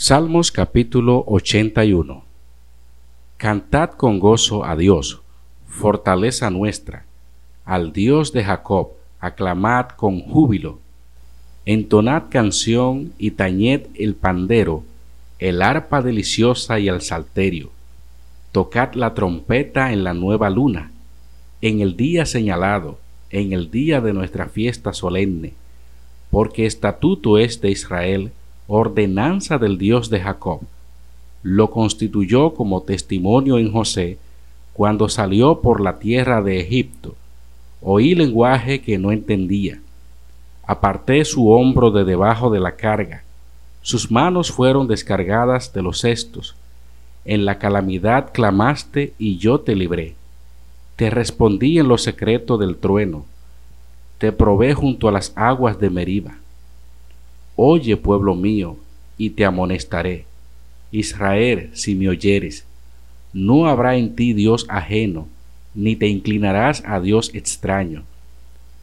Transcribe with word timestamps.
Salmos 0.00 0.52
capítulo 0.52 1.24
81 1.26 2.22
Cantad 3.36 3.90
con 3.90 4.20
gozo 4.20 4.64
a 4.64 4.76
Dios, 4.76 5.22
fortaleza 5.66 6.50
nuestra, 6.50 7.04
al 7.64 7.92
Dios 7.92 8.32
de 8.32 8.44
Jacob, 8.44 8.90
aclamad 9.18 9.88
con 9.88 10.20
júbilo, 10.20 10.78
entonad 11.66 12.26
canción 12.30 13.12
y 13.18 13.32
tañed 13.32 13.88
el 13.96 14.14
pandero, 14.14 14.84
el 15.40 15.62
arpa 15.62 16.00
deliciosa 16.00 16.78
y 16.78 16.86
el 16.86 17.00
salterio, 17.00 17.72
tocad 18.52 18.94
la 18.94 19.14
trompeta 19.14 19.92
en 19.92 20.04
la 20.04 20.14
nueva 20.14 20.48
luna, 20.48 20.92
en 21.60 21.80
el 21.80 21.96
día 21.96 22.24
señalado, 22.24 23.00
en 23.30 23.52
el 23.52 23.72
día 23.72 24.00
de 24.00 24.12
nuestra 24.12 24.46
fiesta 24.46 24.92
solemne, 24.92 25.54
porque 26.30 26.66
estatuto 26.66 27.36
es 27.36 27.60
de 27.60 27.72
Israel, 27.72 28.30
ordenanza 28.68 29.58
del 29.58 29.78
Dios 29.78 30.10
de 30.10 30.20
Jacob 30.20 30.60
lo 31.42 31.70
constituyó 31.70 32.54
como 32.54 32.82
testimonio 32.82 33.58
en 33.58 33.72
José 33.72 34.18
cuando 34.72 35.08
salió 35.08 35.60
por 35.60 35.80
la 35.80 35.98
tierra 35.98 36.42
de 36.42 36.60
Egipto. 36.60 37.16
Oí 37.80 38.14
lenguaje 38.14 38.80
que 38.80 38.98
no 38.98 39.12
entendía. 39.12 39.80
Aparté 40.66 41.24
su 41.24 41.50
hombro 41.50 41.90
de 41.90 42.04
debajo 42.04 42.50
de 42.50 42.60
la 42.60 42.72
carga. 42.72 43.22
Sus 43.82 44.10
manos 44.10 44.52
fueron 44.52 44.88
descargadas 44.88 45.72
de 45.72 45.82
los 45.82 46.00
cestos. 46.00 46.54
En 47.24 47.44
la 47.44 47.58
calamidad 47.58 48.30
clamaste 48.32 49.14
y 49.18 49.38
yo 49.38 49.60
te 49.60 49.74
libré. 49.74 50.16
Te 50.96 51.10
respondí 51.10 51.78
en 51.78 51.88
lo 51.88 51.98
secreto 51.98 52.58
del 52.58 52.76
trueno. 52.76 53.24
Te 54.18 54.32
probé 54.32 54.74
junto 54.74 55.08
a 55.08 55.12
las 55.12 55.32
aguas 55.36 55.78
de 55.78 55.90
Meriba. 55.90 56.38
Oye, 57.60 57.96
pueblo 57.96 58.36
mío, 58.36 58.76
y 59.16 59.30
te 59.30 59.44
amonestaré 59.44 60.26
Israel, 60.92 61.70
si 61.72 61.96
me 61.96 62.08
oyeres, 62.08 62.64
no 63.32 63.66
habrá 63.66 63.96
en 63.96 64.14
ti 64.14 64.32
Dios 64.32 64.64
ajeno, 64.68 65.26
ni 65.74 65.96
te 65.96 66.06
inclinarás 66.06 66.84
a 66.86 67.00
Dios 67.00 67.32
extraño. 67.34 68.04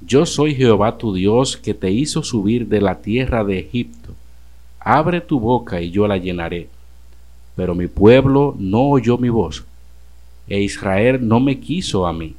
Yo 0.01 0.25
soy 0.25 0.55
Jehová 0.55 0.97
tu 0.97 1.13
Dios 1.13 1.55
que 1.55 1.73
te 1.73 1.89
hizo 1.89 2.21
subir 2.21 2.67
de 2.67 2.81
la 2.81 2.99
tierra 2.99 3.45
de 3.45 3.59
Egipto. 3.59 4.13
Abre 4.81 5.21
tu 5.21 5.39
boca 5.39 5.79
y 5.79 5.91
yo 5.91 6.05
la 6.05 6.17
llenaré. 6.17 6.67
Pero 7.55 7.75
mi 7.75 7.87
pueblo 7.87 8.55
no 8.59 8.89
oyó 8.89 9.17
mi 9.17 9.29
voz, 9.29 9.63
e 10.49 10.59
Israel 10.59 11.25
no 11.25 11.39
me 11.39 11.61
quiso 11.61 12.05
a 12.05 12.11
mí. 12.11 12.35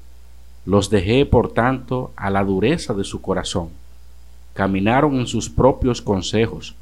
Los 0.66 0.90
dejé, 0.90 1.24
por 1.24 1.54
tanto, 1.54 2.12
a 2.14 2.28
la 2.28 2.44
dureza 2.44 2.92
de 2.92 3.04
su 3.04 3.22
corazón. 3.22 3.70
Caminaron 4.56 5.20
en 5.20 5.26
sus 5.28 5.48
propios 5.48 6.02
consejos. 6.02 6.74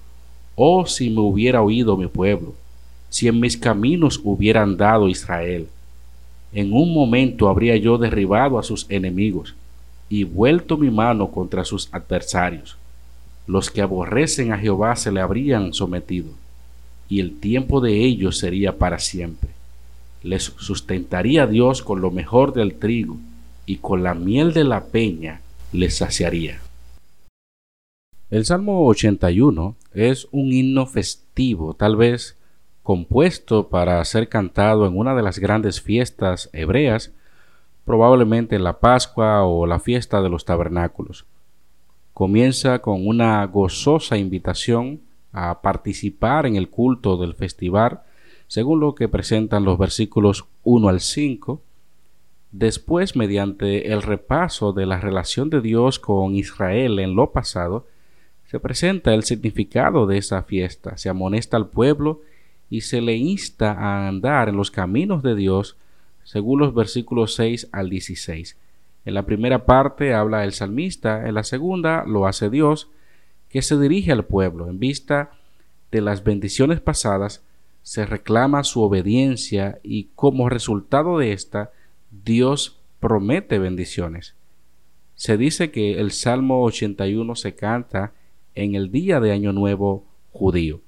Oh, 0.55 0.87
si 0.87 1.11
me 1.11 1.21
hubiera 1.21 1.61
oído 1.61 1.97
mi 1.97 2.07
pueblo 2.07 2.55
si 3.15 3.29
en 3.29 3.39
mis 3.39 3.57
caminos 3.57 4.21
hubiera 4.25 4.63
andado 4.63 5.09
Israel. 5.09 5.69
En 6.53 6.73
un 6.73 6.93
momento 6.93 7.49
habría 7.49 7.77
yo 7.77 7.97
derribado 7.97 8.59
a 8.59 8.65
sus 8.65 8.87
enemigos 8.89 9.55
y 10.09 10.25
vuelto 10.25 10.77
mi 10.77 10.91
mano 10.91 11.31
contra 11.31 11.65
sus 11.65 11.89
adversarios. 11.93 12.77
Los 13.47 13.71
que 13.71 13.83
aborrecen 13.83 14.53
a 14.53 14.59
Jehová 14.59 14.97
se 14.97 15.13
le 15.13 15.21
habrían 15.21 15.73
sometido, 15.73 16.31
y 17.09 17.21
el 17.21 17.39
tiempo 17.39 17.81
de 17.81 18.05
ellos 18.05 18.39
sería 18.39 18.79
para 18.79 18.99
siempre. 18.99 19.51
Les 20.25 20.43
sustentaría 20.43 21.47
Dios 21.47 21.83
con 21.83 22.01
lo 22.01 22.11
mejor 22.11 22.53
del 22.53 22.75
trigo, 22.75 23.19
y 23.65 23.77
con 23.77 24.03
la 24.03 24.15
miel 24.15 24.53
de 24.53 24.65
la 24.65 24.87
peña 24.87 25.41
les 25.73 25.99
saciaría. 25.99 26.64
El 28.35 28.45
Salmo 28.45 28.85
81 28.89 29.77
es 29.93 30.27
un 30.33 30.53
himno 30.53 30.87
festivo, 30.87 31.75
tal 31.75 31.95
vez 31.95 32.37
compuesto 32.83 33.69
para 33.69 34.05
ser 34.05 34.29
cantado 34.29 34.89
en 34.89 34.99
una 34.99 35.15
de 35.15 35.23
las 35.23 35.39
grandes 35.39 35.81
fiestas 35.81 36.51
hebreas, 36.53 37.13
probablemente 37.85 38.59
la 38.59 38.81
Pascua 38.81 39.45
o 39.45 39.67
la 39.67 39.79
fiesta 39.79 40.21
de 40.21 40.31
los 40.31 40.45
tabernáculos. 40.45 41.27
Comienza 42.13 42.81
con 42.81 43.07
una 43.07 43.47
gozosa 43.47 44.19
invitación 44.19 45.01
a 45.33 45.61
participar 45.61 46.47
en 46.47 46.57
el 46.57 46.69
culto 46.69 47.17
del 47.17 47.35
festival, 47.35 48.01
según 48.49 48.81
lo 48.81 48.97
que 48.97 49.09
presentan 49.09 49.65
los 49.65 49.79
versículos 49.79 50.45
1 50.65 50.89
al 50.89 50.99
5. 50.99 51.63
Después, 52.51 53.15
mediante 53.15 53.93
el 53.93 54.03
repaso 54.03 54.73
de 54.73 54.87
la 54.87 54.99
relación 54.99 55.51
de 55.51 55.61
Dios 55.61 56.01
con 56.01 56.35
Israel 56.35 56.99
en 56.99 57.15
lo 57.15 57.31
pasado, 57.31 57.87
se 58.47 58.61
presenta 58.61 59.15
el 59.15 59.25
significado 59.25 60.07
de 60.07 60.19
esa 60.19 60.43
fiesta, 60.43 60.97
se 60.97 61.09
amonesta 61.09 61.57
al 61.57 61.69
pueblo 61.69 62.23
y 62.71 62.83
se 62.83 63.01
le 63.01 63.17
insta 63.17 63.73
a 63.73 64.09
andar 64.09 64.49
en 64.49 64.57
los 64.57 64.71
caminos 64.71 65.23
de 65.23 65.35
Dios, 65.35 65.77
según 66.25 66.61
los 66.61 66.75
versículos 66.75 67.35
6 67.35 67.69
al 67.73 67.91
16. 67.91 68.57
En 69.05 69.15
la 69.15 69.25
primera 69.27 69.67
parte 69.67 70.15
habla 70.15 70.45
el 70.45 70.53
salmista, 70.53 71.29
en 71.29 71.35
la 71.35 71.45
segunda 71.45 72.05
lo 72.07 72.27
hace 72.27 72.49
Dios, 72.49 72.89
que 73.51 73.63
se 73.63 73.79
dirige 73.79 74.13
al 74.13 74.25
pueblo. 74.25 74.69
En 74.69 74.79
vista 74.79 75.31
de 75.93 76.01
las 76.01 76.25
bendiciones 76.25 76.81
pasadas, 76.81 77.43
se 77.83 78.07
reclama 78.07 78.65
su 78.65 78.83
obediencia 78.83 79.79
y 79.83 80.09
como 80.15 80.49
resultado 80.49 81.19
de 81.19 81.33
esta, 81.33 81.71
Dios 82.11 82.81
promete 82.99 83.59
bendiciones. 83.59 84.35
Se 85.15 85.37
dice 85.37 85.71
que 85.71 86.01
el 86.01 86.11
Salmo 86.11 86.63
81 86.63 87.37
se 87.37 87.55
canta 87.55 88.13
en 88.55 88.75
el 88.75 88.91
día 88.91 89.21
de 89.21 89.33
Año 89.33 89.53
Nuevo 89.53 90.05
judío. 90.33 90.81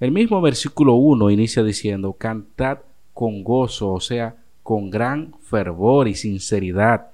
El 0.00 0.10
mismo 0.10 0.40
versículo 0.40 0.94
1 0.94 1.30
inicia 1.30 1.62
diciendo, 1.62 2.12
cantad 2.14 2.78
con 3.12 3.44
gozo, 3.44 3.92
o 3.92 4.00
sea, 4.00 4.36
con 4.62 4.90
gran 4.90 5.34
fervor 5.42 6.08
y 6.08 6.14
sinceridad. 6.14 7.10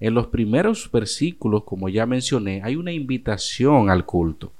En 0.00 0.14
los 0.14 0.28
primeros 0.28 0.90
versículos, 0.90 1.64
como 1.64 1.88
ya 1.88 2.06
mencioné, 2.06 2.62
hay 2.62 2.76
una 2.76 2.92
invitación 2.92 3.90
al 3.90 4.04
culto. 4.06 4.52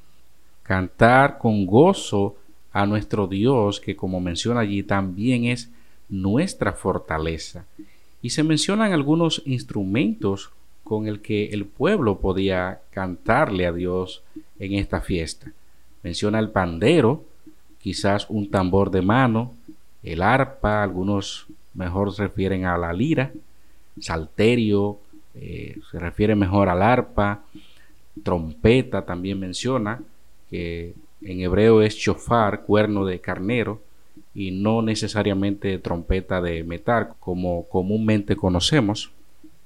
Cantar 0.63 1.39
con 1.39 1.67
gozo 1.67 2.37
a 2.73 2.87
nuestro 2.87 3.27
Dios, 3.27 3.81
que 3.81 3.97
como 3.97 4.21
menciona 4.21 4.61
allí, 4.61 4.83
también 4.83 5.45
es 5.45 5.71
nuestra 6.09 6.73
fortaleza. 6.73 7.67
Y 8.21 8.31
se 8.31 8.43
mencionan 8.43 8.93
algunos 8.93 9.43
instrumentos 9.45 10.51
con 10.83 11.07
el 11.07 11.21
que 11.21 11.47
el 11.47 11.65
pueblo 11.65 12.19
podía 12.19 12.81
cantarle 12.91 13.67
a 13.67 13.73
Dios 13.73 14.23
en 14.59 14.75
esta 14.75 15.01
fiesta. 15.01 15.51
Menciona 16.03 16.39
el 16.39 16.51
pandero, 16.51 17.25
quizás 17.79 18.27
un 18.29 18.51
tambor 18.51 18.91
de 18.91 19.03
mano, 19.03 19.55
el 20.03 20.23
arpa, 20.23 20.83
algunos 20.83 21.47
mejor 21.75 22.13
se 22.13 22.25
refieren 22.25 22.67
a 22.67 22.79
la 22.79 22.93
lira, 22.93 23.33
salterio, 24.01 24.99
eh, 25.35 25.79
se 25.91 25.99
refiere 25.99 26.35
mejor 26.35 26.69
al 26.69 26.83
arpa, 26.83 27.43
trompeta 28.23 29.05
también 29.05 29.41
menciona, 29.41 30.01
que 30.51 30.95
en 31.23 31.41
hebreo 31.41 31.83
es 31.83 31.97
chofar, 31.97 32.63
cuerno 32.63 33.05
de 33.05 33.21
carnero, 33.21 33.81
y 34.35 34.51
no 34.51 34.83
necesariamente 34.83 35.79
trompeta 35.79 36.41
de 36.41 36.65
metal 36.65 37.15
como 37.21 37.67
comúnmente 37.69 38.37
conocemos. 38.37 39.11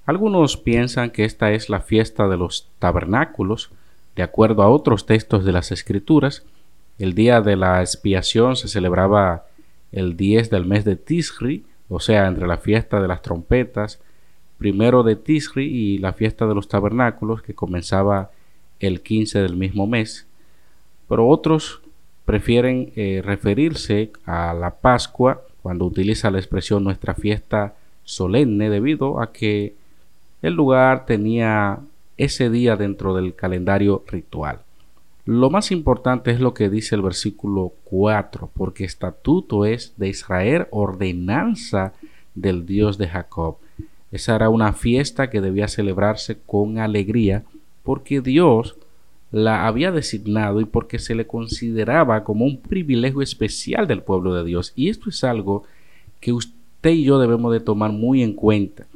Algunos 0.07 0.57
piensan 0.57 1.11
que 1.11 1.25
esta 1.25 1.53
es 1.53 1.69
la 1.69 1.81
fiesta 1.81 2.29
de 2.29 2.37
los 2.37 2.69
tabernáculos, 2.79 3.71
De 4.19 4.25
acuerdo 4.25 4.65
a 4.65 4.69
otros 4.69 5.07
textos 5.07 5.45
de 5.45 5.53
las 5.53 5.71
Escrituras, 5.71 6.43
el 6.99 7.15
día 7.15 7.41
de 7.41 7.55
la 7.55 7.83
expiación 7.83 8.57
se 8.57 8.67
celebraba 8.67 9.47
el 9.93 10.17
10 10.17 10.51
del 10.51 10.67
mes 10.67 10.85
de 10.85 10.97
Tisri, 10.97 11.65
o 11.89 12.01
sea, 12.01 12.27
entre 12.27 12.49
la 12.49 12.57
fiesta 12.57 13.01
de 13.01 13.07
las 13.07 13.23
trompetas, 13.23 14.01
primero 14.59 15.05
de 15.05 15.15
Tisri 15.15 15.67
y 15.67 15.99
la 15.99 16.15
fiesta 16.15 16.49
de 16.49 16.57
los 16.57 16.67
tabernáculos, 16.67 17.43
que 17.43 17.55
comenzaba 17.55 18.33
el 18.81 19.03
15 19.03 19.41
del 19.41 19.55
mismo 19.55 19.87
mes. 19.87 20.27
Pero 21.09 21.29
otros 21.29 21.81
prefieren 22.25 22.93
eh, 22.97 23.23
referirse 23.25 24.11
a 24.27 24.53
la 24.53 24.75
Pascua 24.75 25.43
cuando 25.63 25.85
utiliza 25.85 26.33
la 26.33 26.39
expresión 26.39 26.83
nuestra 26.83 27.15
fiesta 27.15 27.77
solemne 28.03 28.69
debido 28.69 29.21
a 29.21 29.31
que 29.31 29.77
el 30.43 30.55
lugar 30.55 31.07
tenía 31.07 31.79
ese 32.19 32.51
día 32.51 32.77
dentro 32.77 33.15
del 33.15 33.35
calendario 33.35 34.05
ritual. 34.07 34.61
Lo 35.25 35.51
más 35.51 35.71
importante 35.71 36.31
es 36.31 36.41
lo 36.41 36.55
que 36.55 36.69
dice 36.69 36.95
el 36.95 37.03
versículo 37.03 37.73
4, 37.85 38.51
porque 38.55 38.85
estatuto 38.85 39.65
es 39.65 39.95
de 39.97 40.09
Israel, 40.09 40.67
ordenanza 40.71 41.93
del 42.35 42.67
Dios 42.67 42.99
de 42.99 43.09
Jacob. 43.09 43.57
Esa 44.11 44.37
era 44.37 44.49
una 44.49 44.73
fiesta 44.73 45.29
que 45.29 45.41
debía 45.41 45.69
celebrarse 45.69 46.39
con 46.47 46.79
alegría, 46.79 47.45
porque 47.83 48.21
Dios 48.21 48.77
la 49.31 49.67
había 49.67 49.93
designado 49.93 50.61
y 50.61 50.65
porque 50.65 50.99
se 50.99 51.15
le 51.15 51.27
consideraba 51.27 52.25
como 52.25 52.47
un 52.47 52.61
privilegio 52.61 53.21
especial 53.21 53.87
del 53.87 54.03
pueblo 54.03 54.35
de 54.35 54.45
Dios. 54.45 54.73
Y 54.75 54.89
esto 54.89 55.11
es 55.11 55.23
algo 55.25 55.65
que 56.21 56.33
usted 56.33 56.91
y 56.91 57.05
yo 57.05 57.19
debemos 57.19 57.53
de 57.53 57.61
tomar 57.61 57.93
muy 57.93 58.23
en 58.23 58.33
cuenta. 58.33 58.87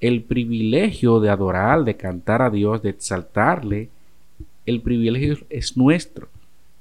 El 0.00 0.22
privilegio 0.22 1.20
de 1.20 1.28
adorar, 1.28 1.84
de 1.84 1.96
cantar 1.96 2.40
a 2.40 2.50
Dios, 2.50 2.82
de 2.82 2.90
exaltarle, 2.90 3.90
el 4.66 4.80
privilegio 4.80 5.38
es 5.50 5.76
nuestro, 5.76 6.28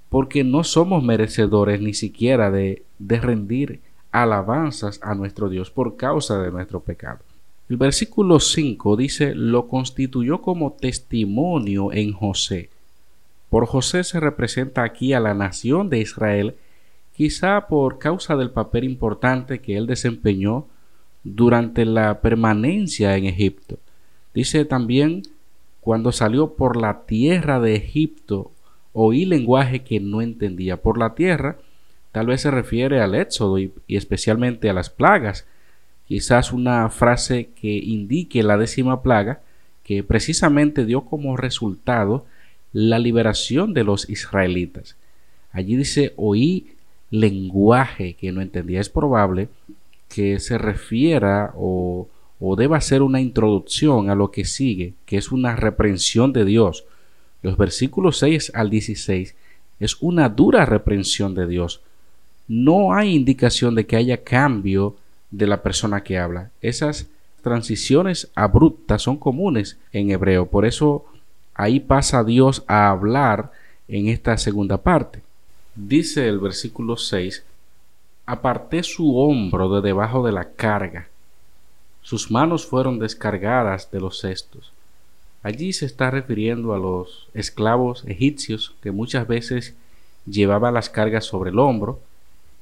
porque 0.09 0.43
no 0.43 0.63
somos 0.63 1.03
merecedores 1.03 1.81
ni 1.81 1.93
siquiera 1.93 2.51
de, 2.51 2.83
rendir 2.99 3.81
alabanzas 4.11 4.99
a 5.03 5.15
nuestro 5.15 5.49
Dios 5.49 5.69
por 5.69 5.97
causa 5.97 6.41
de 6.41 6.51
nuestro 6.51 6.79
pecado. 6.79 7.19
El 7.69 7.77
versículo 7.77 8.39
5 8.39 8.95
dice, 8.95 9.35
lo 9.35 9.67
constituyó 9.67 10.41
como 10.41 10.73
testimonio 10.73 11.93
en 11.93 12.13
José. 12.13 12.69
Por 13.49 13.65
José 13.65 14.03
se 14.03 14.19
representa 14.19 14.83
aquí 14.83 15.13
a 15.13 15.19
la 15.19 15.33
nación 15.33 15.89
de 15.89 15.99
Israel, 15.99 16.55
quizá 17.15 17.67
por 17.67 17.99
causa 17.99 18.35
del 18.35 18.49
papel 18.49 18.85
importante 18.85 19.59
que 19.59 19.77
él 19.77 19.85
desempeñó 19.85 20.65
durante 21.35 21.85
la 21.85 22.21
permanencia 22.21 23.15
en 23.17 23.25
Egipto. 23.25 23.77
Dice 24.33 24.65
también 24.65 25.23
cuando 25.81 26.11
salió 26.11 26.53
por 26.53 26.75
la 26.79 27.05
tierra 27.05 27.59
de 27.59 27.75
Egipto, 27.75 28.51
oí 28.93 29.25
lenguaje 29.25 29.81
que 29.81 29.99
no 29.99 30.21
entendía. 30.21 30.77
Por 30.81 30.97
la 30.97 31.15
tierra, 31.15 31.57
tal 32.11 32.27
vez 32.27 32.41
se 32.41 32.51
refiere 32.51 33.01
al 33.01 33.15
éxodo 33.15 33.59
y, 33.59 33.71
especialmente 33.87 34.69
a 34.69 34.73
las 34.73 34.89
plagas. 34.89 35.45
Quizás 36.07 36.51
una 36.51 36.89
frase 36.89 37.49
que 37.59 37.69
indique 37.69 38.43
la 38.43 38.57
décima 38.57 39.01
plaga, 39.01 39.41
que 39.83 40.03
precisamente 40.03 40.85
dio 40.85 41.01
como 41.01 41.37
resultado 41.37 42.25
la 42.73 42.99
liberación 42.99 43.73
de 43.73 43.83
los 43.83 44.09
israelitas. 44.09 44.95
Allí 45.51 45.75
dice, 45.75 46.13
oí 46.17 46.67
lenguaje 47.09 48.13
que 48.13 48.31
no 48.31 48.41
entendía. 48.41 48.81
Es 48.81 48.89
probable 48.89 49.49
que 50.09 50.39
se 50.39 50.57
refiera 50.57 51.53
o 51.55 52.09
o 52.39 52.55
deba 52.55 52.79
ser 52.81 53.01
una 53.01 53.19
introducción 53.19 54.09
a 54.09 54.15
lo 54.15 54.31
que 54.31 54.45
sigue, 54.45 54.93
que 55.05 55.17
es 55.17 55.31
una 55.31 55.55
reprensión 55.55 56.31
de 56.31 56.45
Dios. 56.45 56.85
Los 57.41 57.57
versículos 57.57 58.17
6 58.19 58.53
al 58.55 58.69
16 58.69 59.35
es 59.79 59.97
una 60.01 60.29
dura 60.29 60.65
reprensión 60.65 61.35
de 61.35 61.47
Dios. 61.47 61.81
No 62.47 62.93
hay 62.93 63.13
indicación 63.13 63.75
de 63.75 63.85
que 63.85 63.97
haya 63.97 64.23
cambio 64.23 64.95
de 65.31 65.47
la 65.47 65.61
persona 65.61 66.01
que 66.01 66.17
habla. 66.17 66.51
Esas 66.61 67.07
transiciones 67.43 68.29
abruptas 68.35 69.01
son 69.01 69.17
comunes 69.17 69.77
en 69.91 70.11
hebreo. 70.11 70.47
Por 70.47 70.65
eso 70.65 71.05
ahí 71.53 71.79
pasa 71.79 72.23
Dios 72.23 72.63
a 72.67 72.89
hablar 72.89 73.51
en 73.87 74.07
esta 74.07 74.37
segunda 74.37 74.81
parte. 74.81 75.21
Dice 75.75 76.27
el 76.27 76.39
versículo 76.39 76.97
6, 76.97 77.43
aparté 78.31 78.83
su 78.83 79.17
hombro 79.17 79.69
de 79.69 79.81
debajo 79.81 80.25
de 80.25 80.31
la 80.31 80.51
carga 80.53 81.09
sus 82.01 82.31
manos 82.31 82.65
fueron 82.65 82.97
descargadas 82.97 83.91
de 83.91 83.99
los 83.99 84.19
cestos. 84.19 84.71
Allí 85.43 85.73
se 85.73 85.85
está 85.85 86.09
refiriendo 86.11 86.73
a 86.73 86.79
los 86.79 87.27
esclavos 87.35 88.03
egipcios 88.07 88.73
que 88.81 88.91
muchas 88.91 89.27
veces 89.27 89.75
llevaban 90.25 90.73
las 90.73 90.89
cargas 90.89 91.25
sobre 91.25 91.51
el 91.51 91.59
hombro, 91.59 91.99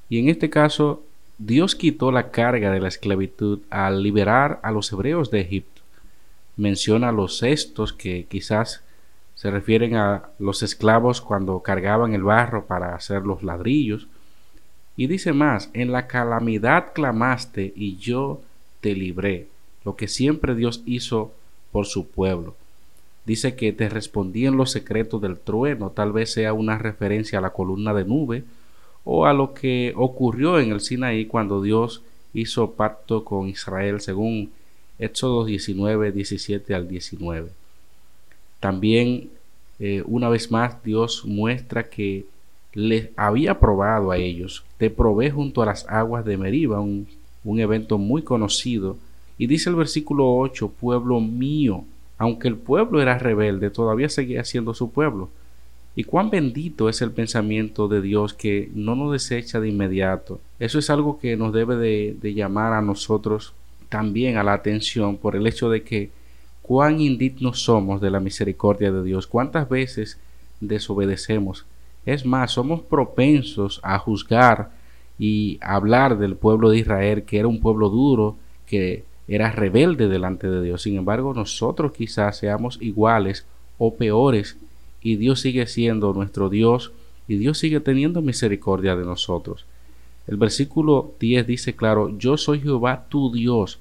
y 0.09 0.19
en 0.19 0.29
este 0.29 0.49
caso 0.49 1.01
Dios 1.37 1.75
quitó 1.75 2.11
la 2.11 2.31
carga 2.31 2.71
de 2.71 2.79
la 2.79 2.87
esclavitud 2.87 3.59
al 3.69 4.03
liberar 4.03 4.59
a 4.63 4.71
los 4.71 4.91
hebreos 4.91 5.31
de 5.31 5.41
Egipto. 5.41 5.81
Menciona 6.55 7.11
los 7.11 7.37
cestos 7.37 7.93
que 7.93 8.25
quizás 8.25 8.83
se 9.35 9.49
refieren 9.49 9.95
a 9.95 10.23
los 10.39 10.63
esclavos 10.63 11.21
cuando 11.21 11.61
cargaban 11.61 12.13
el 12.13 12.23
barro 12.23 12.65
para 12.65 12.95
hacer 12.95 13.21
los 13.21 13.43
ladrillos. 13.43 14.07
Y 14.97 15.05
dice 15.05 15.31
más, 15.31 15.69
en 15.73 15.91
la 15.91 16.07
calamidad 16.07 16.91
clamaste 16.94 17.71
y 17.75 17.97
yo 17.97 18.41
te 18.81 18.95
libré, 18.95 19.47
lo 19.85 19.95
que 19.95 20.07
siempre 20.07 20.55
Dios 20.55 20.81
hizo 20.85 21.31
por 21.71 21.85
su 21.85 22.07
pueblo. 22.07 22.55
Dice 23.25 23.55
que 23.55 23.71
te 23.73 23.89
respondí 23.89 24.47
en 24.47 24.57
los 24.57 24.71
secretos 24.71 25.21
del 25.21 25.38
trueno, 25.38 25.91
tal 25.91 26.11
vez 26.11 26.31
sea 26.31 26.53
una 26.53 26.77
referencia 26.79 27.38
a 27.38 27.41
la 27.41 27.51
columna 27.51 27.94
de 27.94 28.05
nube 28.05 28.44
o 29.03 29.25
a 29.27 29.33
lo 29.33 29.53
que 29.53 29.94
ocurrió 29.95 30.59
en 30.59 30.71
el 30.71 30.81
Sinaí 30.81 31.25
cuando 31.25 31.61
Dios 31.61 32.01
hizo 32.33 32.71
pacto 32.71 33.23
con 33.23 33.47
Israel 33.47 34.01
según 34.01 34.51
Éxodo 34.97 35.45
19, 35.45 36.11
17 36.11 36.73
al 36.73 36.88
19. 36.88 37.51
También 38.59 39.29
eh, 39.79 40.03
una 40.05 40.29
vez 40.29 40.49
más 40.49 40.83
Dios 40.83 41.23
muestra 41.25 41.89
que 41.89 42.25
les 42.77 43.09
había 43.15 43.59
probado 43.59 44.12
a 44.12 44.18
ellos. 44.18 44.63
Te 44.77 44.91
probé 44.91 45.31
junto 45.31 45.63
a 45.63 45.65
las 45.65 45.89
aguas 45.89 46.24
de 46.25 46.38
Meriba, 46.38 46.79
un 46.79 47.07
evento 47.59 47.97
muy 47.97 48.21
conocido. 48.21 48.97
Y 49.39 49.47
dice 49.47 49.71
el 49.71 49.75
versículo 49.75 50.35
8, 50.38 50.69
pueblo 50.79 51.19
mío, 51.19 51.85
aunque 52.19 52.47
el 52.47 52.56
pueblo 52.56 53.01
era 53.01 53.18
rebelde, 53.18 53.71
todavía 53.71 54.09
seguía 54.09 54.44
siendo 54.44 54.75
su 54.75 54.91
pueblo. 54.91 55.31
Y 55.95 56.03
cuán 56.03 56.29
bendito 56.29 56.88
es 56.88 57.01
el 57.01 57.09
pensamiento 57.09 57.88
de 57.88 58.00
Dios 58.00 58.35
que 58.35 58.69
no 58.75 58.94
nos 58.94 59.12
desecha 59.12 59.59
de 59.59 59.69
inmediato. 59.69 60.40
Eso 60.59 60.78
es 60.78 60.92
algo 60.92 61.18
que 61.18 61.35
nos 61.35 61.54
debe 61.54 61.78
de, 61.78 62.16
de 62.21 62.35
llamar 62.35 62.73
a 62.73 62.83
nosotros 62.83 63.54
también 63.90 64.37
a 64.37 64.44
la 64.44 64.54
atención 64.54 65.18
por 65.18 65.35
el 65.35 65.47
hecho 65.47 65.71
de 65.71 65.81
que 65.81 66.11
cuán 66.61 67.01
indignos 67.01 67.59
somos 67.59 68.01
de 68.01 68.11
la 68.11 68.19
misericordia 68.19 68.92
de 68.92 69.01
Dios, 69.01 69.25
cuántas 69.25 69.68
veces 69.68 70.19
desobedecemos. 70.59 71.66
Es 72.07 72.26
más, 72.26 72.54
somos 72.54 72.83
propensos 72.83 73.81
a 73.83 73.99
juzgar 73.99 74.71
y 75.19 75.57
hablar 75.59 76.18
del 76.18 76.37
pueblo 76.37 76.69
de 76.69 76.78
Israel, 76.78 77.23
que 77.23 77.37
era 77.37 77.49
un 77.49 77.59
pueblo 77.59 77.90
duro, 77.90 78.37
que 78.66 79.04
era 79.28 79.52
rebelde 79.52 80.07
delante 80.07 80.49
de 80.49 80.64
Dios. 80.64 80.83
Sin 80.83 80.95
embargo, 80.95 81.33
nosotros 81.33 81.92
quizás 81.92 82.37
seamos 82.37 82.78
iguales 82.81 83.45
o 83.78 83.94
peores 83.95 84.56
y 85.02 85.18
Dios 85.18 85.42
sigue 85.42 85.68
siendo 85.68 86.14
nuestro 86.14 86.47
Dios 86.47 86.94
y 87.28 87.35
Dios 87.35 87.57
sigue 87.57 87.81
teniendo 87.81 88.21
misericordia 88.21 88.95
de 88.95 89.04
nosotros. 89.04 89.66
El 90.28 90.37
versículo 90.37 91.11
10 91.19 91.45
dice 91.45 91.76
claro, 91.76 92.18
yo 92.18 92.37
soy 92.37 92.61
Jehová 92.61 93.07
tu 93.09 93.33
Dios, 93.33 93.80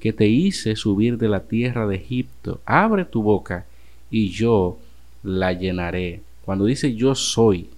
que 0.00 0.12
te 0.12 0.26
hice 0.26 0.76
subir 0.76 1.16
de 1.16 1.30
la 1.30 1.40
tierra 1.40 1.86
de 1.86 1.96
Egipto. 1.96 2.60
Abre 2.66 3.06
tu 3.06 3.22
boca 3.22 3.64
y 4.10 4.28
yo 4.28 4.76
la 5.22 5.54
llenaré. 5.54 6.20
Cuando 6.44 6.64
dice 6.64 6.94
yo 6.94 7.14
soy, 7.14 7.70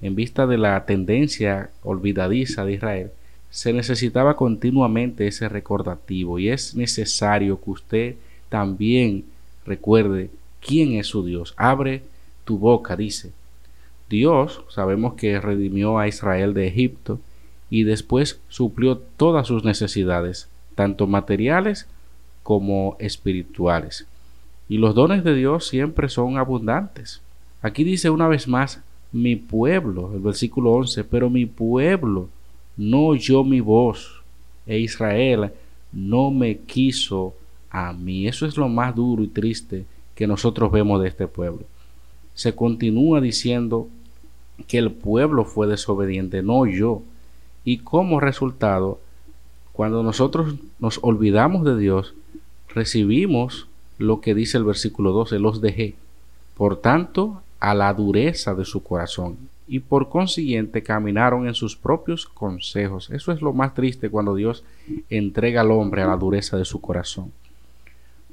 en 0.00 0.14
vista 0.14 0.46
de 0.46 0.58
la 0.58 0.84
tendencia 0.86 1.70
olvidadiza 1.82 2.64
de 2.64 2.74
Israel, 2.74 3.10
se 3.50 3.72
necesitaba 3.72 4.34
continuamente 4.36 5.26
ese 5.26 5.48
recordativo 5.48 6.38
y 6.38 6.48
es 6.48 6.74
necesario 6.74 7.60
que 7.60 7.70
usted 7.70 8.14
también 8.48 9.24
recuerde 9.64 10.30
quién 10.60 10.94
es 10.94 11.06
su 11.06 11.24
Dios. 11.24 11.54
Abre 11.56 12.02
tu 12.44 12.58
boca, 12.58 12.96
dice. 12.96 13.32
Dios, 14.08 14.62
sabemos 14.68 15.14
que 15.14 15.40
redimió 15.40 15.98
a 15.98 16.08
Israel 16.08 16.52
de 16.54 16.66
Egipto 16.66 17.20
y 17.70 17.84
después 17.84 18.40
suplió 18.48 18.98
todas 18.98 19.46
sus 19.46 19.64
necesidades, 19.64 20.48
tanto 20.74 21.06
materiales 21.06 21.86
como 22.42 22.96
espirituales. 22.98 24.06
Y 24.68 24.78
los 24.78 24.94
dones 24.94 25.24
de 25.24 25.34
Dios 25.34 25.68
siempre 25.68 26.08
son 26.08 26.38
abundantes. 26.38 27.20
Aquí 27.64 27.82
dice 27.82 28.10
una 28.10 28.28
vez 28.28 28.46
más, 28.46 28.82
mi 29.10 29.36
pueblo, 29.36 30.12
el 30.12 30.20
versículo 30.20 30.72
11, 30.72 31.02
pero 31.04 31.30
mi 31.30 31.46
pueblo 31.46 32.28
no 32.76 33.06
oyó 33.06 33.42
mi 33.42 33.60
voz 33.60 34.20
e 34.66 34.80
Israel 34.80 35.50
no 35.90 36.30
me 36.30 36.58
quiso 36.58 37.32
a 37.70 37.94
mí. 37.94 38.28
Eso 38.28 38.44
es 38.44 38.58
lo 38.58 38.68
más 38.68 38.94
duro 38.94 39.22
y 39.22 39.28
triste 39.28 39.86
que 40.14 40.26
nosotros 40.26 40.70
vemos 40.72 41.00
de 41.00 41.08
este 41.08 41.26
pueblo. 41.26 41.62
se 42.34 42.54
continúa 42.54 43.22
diciendo 43.22 43.88
que 44.68 44.76
el 44.76 44.90
pueblo 44.90 45.46
fue 45.46 45.66
desobediente, 45.66 46.42
no 46.42 46.66
yo. 46.66 47.00
Y 47.64 47.78
como 47.78 48.20
resultado, 48.20 49.00
cuando 49.72 50.02
nosotros 50.02 50.56
nos 50.80 50.98
olvidamos 51.00 51.64
de 51.64 51.78
Dios, 51.78 52.12
recibimos 52.68 53.68
lo 53.96 54.20
que 54.20 54.34
dice 54.34 54.58
el 54.58 54.64
versículo 54.64 55.12
12, 55.12 55.38
los 55.38 55.62
dejé. 55.62 55.94
Por 56.58 56.76
tanto, 56.76 57.40
a 57.64 57.74
la 57.74 57.94
dureza 57.94 58.54
de 58.54 58.66
su 58.66 58.82
corazón 58.82 59.38
y 59.66 59.78
por 59.78 60.10
consiguiente 60.10 60.82
caminaron 60.82 61.46
en 61.46 61.54
sus 61.54 61.76
propios 61.76 62.26
consejos. 62.26 63.08
Eso 63.08 63.32
es 63.32 63.40
lo 63.40 63.54
más 63.54 63.72
triste 63.72 64.10
cuando 64.10 64.34
Dios 64.34 64.64
entrega 65.08 65.62
al 65.62 65.70
hombre 65.70 66.02
a 66.02 66.06
la 66.06 66.16
dureza 66.18 66.58
de 66.58 66.66
su 66.66 66.82
corazón. 66.82 67.32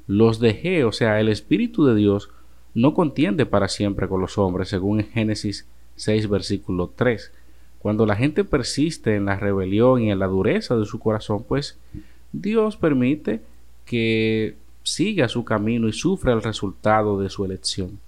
Los 0.06 0.38
dejé, 0.38 0.84
o 0.84 0.92
sea, 0.92 1.18
el 1.18 1.30
Espíritu 1.30 1.86
de 1.86 1.94
Dios 1.94 2.28
no 2.74 2.92
contiende 2.92 3.46
para 3.46 3.68
siempre 3.68 4.06
con 4.06 4.20
los 4.20 4.36
hombres, 4.36 4.68
según 4.68 5.02
Génesis 5.02 5.66
6, 5.96 6.28
versículo 6.28 6.92
3. 6.94 7.32
Cuando 7.78 8.04
la 8.04 8.16
gente 8.16 8.44
persiste 8.44 9.16
en 9.16 9.24
la 9.24 9.36
rebelión 9.36 10.02
y 10.02 10.10
en 10.10 10.18
la 10.18 10.26
dureza 10.26 10.76
de 10.76 10.84
su 10.84 10.98
corazón, 10.98 11.42
pues 11.48 11.78
Dios 12.32 12.76
permite 12.76 13.40
que 13.86 14.56
siga 14.82 15.26
su 15.30 15.42
camino 15.42 15.88
y 15.88 15.94
sufra 15.94 16.34
el 16.34 16.42
resultado 16.42 17.18
de 17.18 17.30
su 17.30 17.46
elección. 17.46 17.98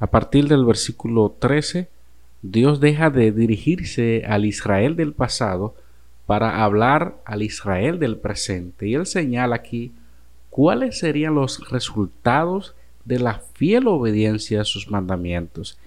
A 0.00 0.06
partir 0.06 0.48
del 0.48 0.64
versículo 0.64 1.36
13, 1.38 1.90
Dios 2.40 2.80
deja 2.80 3.10
de 3.10 3.32
dirigirse 3.32 4.24
al 4.26 4.46
Israel 4.46 4.96
del 4.96 5.12
pasado 5.12 5.74
para 6.24 6.64
hablar 6.64 7.20
al 7.26 7.42
Israel 7.42 7.98
del 7.98 8.16
presente. 8.16 8.88
Y 8.88 8.94
él 8.94 9.04
señala 9.04 9.56
aquí 9.56 9.92
cuáles 10.48 10.98
serían 10.98 11.34
los 11.34 11.68
resultados 11.68 12.74
de 13.04 13.18
la 13.18 13.42
fiel 13.52 13.88
obediencia 13.88 14.62
a 14.62 14.64
sus 14.64 14.90
mandamientos. 14.90 15.78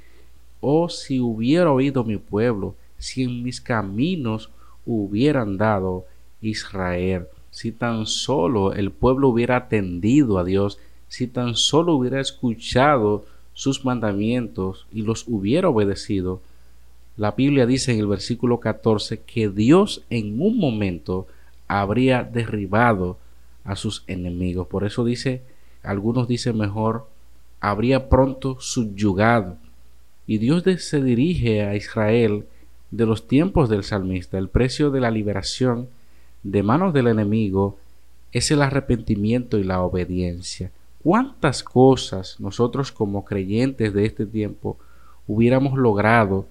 Oh, 0.62 0.89
si 0.89 1.20
hubiera 1.20 1.72
oído 1.72 2.03
mi 2.03 2.17
pueblo, 2.17 2.75
si 3.00 3.24
en 3.24 3.41
mis 3.41 3.60
caminos 3.62 4.51
hubieran 4.86 5.58
dado 5.58 6.05
Israel, 6.39 7.25
si 7.50 7.72
tan 7.72 8.05
solo 8.05 8.74
el 8.74 8.91
pueblo 8.91 9.29
hubiera 9.29 9.55
atendido 9.55 10.38
a 10.38 10.43
Dios, 10.43 10.77
si 11.08 11.25
tan 11.25 11.55
solo 11.55 11.96
hubiera 11.96 12.22
escuchado 12.22 13.25
sus 13.53 13.86
mandamientos 13.86 14.88
y 14.91 15.03
los 15.03 15.25
hubiera 15.27 15.69
obedecido, 15.69 16.41
la 17.15 17.31
Biblia 17.31 17.65
dice 17.65 17.93
en 17.93 18.00
el 18.00 18.07
versículo 18.07 18.60
14 18.60 19.22
que 19.22 19.50
Dios 19.50 20.03
en 20.10 20.41
un 20.41 20.57
momento 20.57 21.27
habría 21.67 22.24
derribado 22.24 23.17
a 23.63 23.75
sus 23.75 24.03
enemigos. 24.07 24.67
Por 24.67 24.83
eso 24.83 25.05
dice, 25.05 25.43
algunos 25.83 26.27
dicen 26.27 26.57
mejor, 26.57 27.07
habría 27.60 28.10
pronto 28.10 28.57
subyugado. 28.60 29.57
Y 30.25 30.39
Dios 30.39 30.63
se 30.79 31.03
dirige 31.03 31.63
a 31.63 31.75
Israel 31.75 32.45
de 32.89 33.05
los 33.05 33.27
tiempos 33.27 33.69
del 33.69 33.83
salmista. 33.83 34.38
El 34.38 34.50
precio 34.50 34.89
de 34.89 35.01
la 35.01 35.12
liberación 35.12 35.88
de 36.41 36.63
manos 36.63 36.93
del 36.93 37.07
enemigo 37.07 37.77
es 38.31 38.50
el 38.50 38.63
arrepentimiento 38.63 39.60
y 39.60 39.63
la 39.63 39.81
obediencia 39.81 40.72
cuántas 41.03 41.63
cosas 41.63 42.39
nosotros 42.39 42.91
como 42.91 43.25
creyentes 43.25 43.93
de 43.93 44.05
este 44.05 44.25
tiempo 44.25 44.77
hubiéramos 45.27 45.77
logrado 45.77 46.48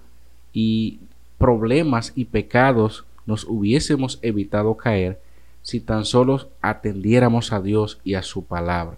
y 0.53 0.99
problemas 1.37 2.13
y 2.15 2.25
pecados 2.25 3.05
nos 3.25 3.45
hubiésemos 3.45 4.19
evitado 4.21 4.77
caer 4.77 5.19
si 5.61 5.79
tan 5.79 6.05
solo 6.05 6.49
atendiéramos 6.61 7.51
a 7.53 7.61
Dios 7.61 7.99
y 8.03 8.15
a 8.15 8.21
su 8.21 8.43
palabra, 8.43 8.97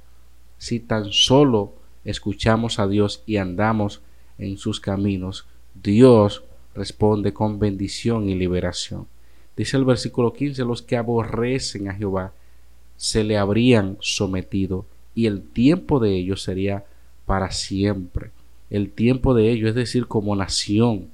si 0.58 0.80
tan 0.80 1.12
solo 1.12 1.74
escuchamos 2.04 2.80
a 2.80 2.88
Dios 2.88 3.24
y 3.26 3.38
andamos 3.38 4.02
en 4.38 4.58
sus 4.58 4.80
caminos, 4.80 5.46
Dios 5.82 6.44
responde 6.74 7.34
con 7.34 7.60
bendición 7.60 8.28
y 8.28 8.36
liberación. 8.36 9.08
Dice 9.56 9.78
el 9.78 9.86
versículo 9.86 10.34
15, 10.34 10.66
los 10.66 10.82
que 10.82 10.98
aborrecen 10.98 11.88
a 11.88 11.94
Jehová 11.94 12.34
se 12.98 13.24
le 13.24 13.38
habrían 13.38 13.98
sometido 14.02 14.86
y 15.16 15.26
el 15.26 15.42
tiempo 15.42 16.00
de 16.00 16.16
ellos 16.16 16.44
sería 16.44 16.84
para 17.26 17.52
siempre. 17.52 18.32
El 18.70 18.92
tiempo 18.92 19.34
de 19.34 19.52
ellos, 19.52 19.70
es 19.70 19.76
decir, 19.76 20.08
como 20.08 20.36
nación. 20.36 21.08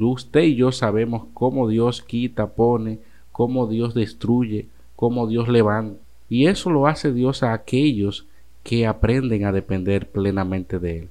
Usted 0.00 0.42
y 0.42 0.56
yo 0.56 0.72
sabemos 0.72 1.26
cómo 1.34 1.68
Dios 1.68 2.02
quita, 2.02 2.48
pone, 2.48 2.98
cómo 3.30 3.66
Dios 3.66 3.94
destruye, 3.94 4.66
cómo 4.96 5.26
Dios 5.26 5.48
levanta. 5.48 6.00
Y 6.30 6.46
eso 6.46 6.70
lo 6.70 6.86
hace 6.86 7.12
Dios 7.12 7.42
a 7.42 7.52
aquellos 7.52 8.26
que 8.62 8.86
aprenden 8.86 9.44
a 9.44 9.52
depender 9.52 10.08
plenamente 10.08 10.78
de 10.78 10.98
Él. 11.00 11.08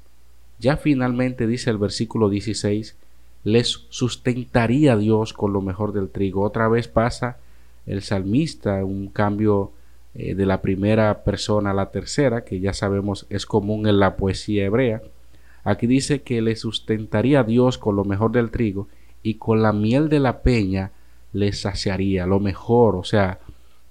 Ya 0.59 0.77
finalmente 0.77 1.45
dice 1.45 1.69
el 1.69 1.77
versículo 1.77 2.29
16, 2.29 2.95
les 3.43 3.85
sustentaría 3.89 4.97
Dios 4.97 5.33
con 5.33 5.53
lo 5.53 5.61
mejor 5.61 5.93
del 5.93 6.09
trigo. 6.09 6.41
Otra 6.41 6.67
vez 6.67 6.87
pasa 6.87 7.37
el 7.85 8.01
salmista, 8.01 8.83
un 8.83 9.07
cambio 9.07 9.71
eh, 10.15 10.35
de 10.35 10.45
la 10.45 10.61
primera 10.61 11.23
persona 11.23 11.71
a 11.71 11.73
la 11.73 11.91
tercera, 11.91 12.43
que 12.43 12.59
ya 12.59 12.73
sabemos 12.73 13.25
es 13.29 13.45
común 13.45 13.87
en 13.87 13.99
la 13.99 14.15
poesía 14.15 14.65
hebrea. 14.65 15.01
Aquí 15.63 15.87
dice 15.87 16.21
que 16.21 16.41
le 16.41 16.55
sustentaría 16.55 17.39
a 17.39 17.43
Dios 17.43 17.77
con 17.77 17.95
lo 17.95 18.05
mejor 18.05 18.31
del 18.31 18.51
trigo 18.51 18.87
y 19.23 19.35
con 19.35 19.61
la 19.61 19.73
miel 19.73 20.09
de 20.09 20.19
la 20.19 20.41
peña 20.41 20.91
le 21.31 21.51
saciaría 21.53 22.27
lo 22.27 22.39
mejor, 22.39 22.95
o 22.95 23.03
sea, 23.03 23.39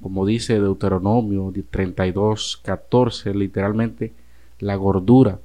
como 0.00 0.26
dice 0.26 0.60
Deuteronomio 0.60 1.52
32, 1.70 2.60
14, 2.64 3.34
literalmente 3.34 4.12
la 4.58 4.74
gordura. 4.76 5.38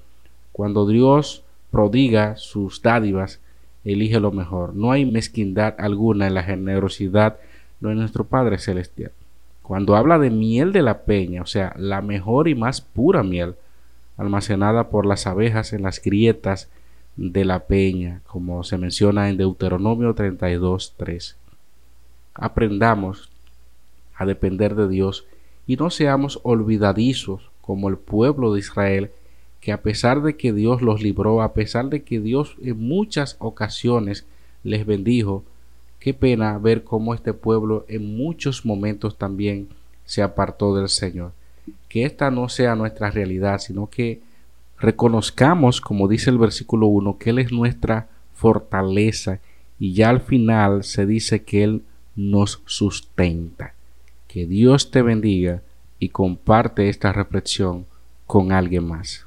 Cuando 0.51 0.87
Dios 0.87 1.43
prodiga 1.71 2.35
sus 2.37 2.81
dádivas, 2.81 3.39
elige 3.83 4.19
lo 4.19 4.31
mejor. 4.31 4.75
No 4.75 4.91
hay 4.91 5.05
mezquindad 5.05 5.75
alguna 5.77 6.27
en 6.27 6.33
la 6.33 6.43
generosidad 6.43 7.37
de 7.79 7.95
nuestro 7.95 8.25
Padre 8.25 8.57
Celestial. 8.57 9.11
Cuando 9.67 9.97
habla 9.97 10.17
de 10.17 10.29
miel 10.29 10.71
de 10.71 10.81
la 10.81 10.99
peña, 11.01 11.41
o 11.41 11.45
sea, 11.45 11.75
la 11.77 12.01
mejor 12.01 12.47
y 12.47 12.55
más 12.55 12.79
pura 12.79 13.21
miel, 13.21 13.55
almacenada 14.15 14.89
por 14.89 15.05
las 15.05 15.27
abejas 15.27 15.73
en 15.73 15.83
las 15.83 16.01
grietas 16.01 16.69
de 17.17 17.43
la 17.43 17.67
peña, 17.67 18.21
como 18.27 18.63
se 18.63 18.77
menciona 18.77 19.27
en 19.27 19.35
Deuteronomio 19.35 20.15
32.3. 20.15 21.35
Aprendamos 22.33 23.29
a 24.15 24.25
depender 24.25 24.73
de 24.73 24.87
Dios 24.87 25.25
y 25.67 25.75
no 25.75 25.89
seamos 25.89 26.39
olvidadizos 26.43 27.51
como 27.59 27.89
el 27.89 27.97
pueblo 27.97 28.53
de 28.53 28.61
Israel, 28.61 29.11
que 29.59 29.73
a 29.73 29.81
pesar 29.81 30.21
de 30.21 30.37
que 30.37 30.53
Dios 30.53 30.81
los 30.81 31.01
libró, 31.01 31.41
a 31.41 31.51
pesar 31.51 31.89
de 31.89 32.03
que 32.03 32.21
Dios 32.21 32.55
en 32.61 32.79
muchas 32.79 33.35
ocasiones 33.39 34.25
les 34.63 34.85
bendijo, 34.85 35.43
Qué 35.99 36.13
pena 36.13 36.57
ver 36.57 36.83
cómo 36.83 37.13
este 37.13 37.33
pueblo 37.33 37.85
en 37.87 38.15
muchos 38.17 38.65
momentos 38.65 39.17
también 39.17 39.67
se 40.05 40.21
apartó 40.21 40.75
del 40.75 40.89
Señor. 40.89 41.33
Que 41.89 42.05
esta 42.05 42.31
no 42.31 42.49
sea 42.49 42.75
nuestra 42.75 43.11
realidad, 43.11 43.59
sino 43.59 43.87
que 43.89 44.21
reconozcamos, 44.79 45.81
como 45.81 46.07
dice 46.07 46.29
el 46.29 46.37
versículo 46.37 46.87
1, 46.87 47.17
que 47.17 47.31
Él 47.31 47.39
es 47.39 47.51
nuestra 47.51 48.07
fortaleza 48.33 49.39
y 49.79 49.93
ya 49.93 50.09
al 50.09 50.21
final 50.21 50.83
se 50.83 51.05
dice 51.05 51.43
que 51.43 51.63
Él 51.63 51.83
nos 52.15 52.61
sustenta. 52.65 53.73
Que 54.27 54.45
Dios 54.45 54.91
te 54.91 55.01
bendiga 55.01 55.61
y 55.99 56.09
comparte 56.09 56.89
esta 56.89 57.11
reflexión 57.11 57.85
con 58.25 58.51
alguien 58.51 58.85
más. 58.85 59.26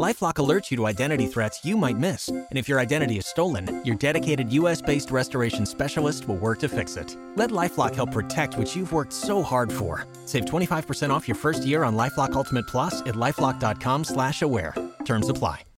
Lifelock 0.00 0.36
alerts 0.36 0.70
you 0.70 0.78
to 0.78 0.86
identity 0.86 1.26
threats 1.26 1.62
you 1.62 1.76
might 1.76 1.98
miss. 1.98 2.28
And 2.28 2.46
if 2.52 2.68
your 2.70 2.80
identity 2.80 3.18
is 3.18 3.26
stolen, 3.26 3.84
your 3.84 3.96
dedicated 3.96 4.50
US 4.52 4.80
based 4.80 5.10
restoration 5.10 5.66
specialist 5.66 6.26
will 6.26 6.38
work 6.38 6.58
to 6.60 6.70
fix 6.70 6.96
it. 6.96 7.18
Let 7.36 7.50
Lifelock 7.50 7.94
help 7.94 8.12
protect 8.12 8.56
what 8.56 8.74
you've 8.74 8.92
worked 8.92 9.12
so 9.12 9.42
hard 9.42 9.70
for. 9.70 10.06
Save 10.24 10.46
25% 10.46 11.10
off 11.10 11.28
your 11.28 11.34
first 11.34 11.66
year 11.66 11.84
on 11.84 11.96
Lifelock 11.96 12.32
Ultimate 12.32 12.66
Plus 12.66 13.02
at 13.02 13.14
lifelock.com 13.14 14.04
slash 14.04 14.40
aware. 14.40 14.74
Terms 15.04 15.28
apply. 15.28 15.64